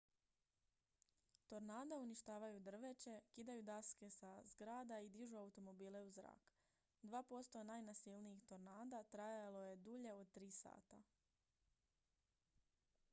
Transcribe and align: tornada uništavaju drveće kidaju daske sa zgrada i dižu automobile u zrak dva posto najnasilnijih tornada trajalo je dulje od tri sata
tornada 1.47 1.97
uništavaju 1.97 2.59
drveće 2.59 3.19
kidaju 3.31 3.61
daske 3.63 4.09
sa 4.09 4.41
zgrada 4.45 4.99
i 4.99 5.09
dižu 5.09 5.37
automobile 5.37 6.01
u 6.01 6.09
zrak 6.09 6.51
dva 7.03 7.23
posto 7.23 7.63
najnasilnijih 7.63 8.43
tornada 8.45 9.03
trajalo 9.03 9.63
je 9.63 9.75
dulje 9.75 10.13
od 10.13 10.31
tri 10.31 10.51
sata 10.51 11.03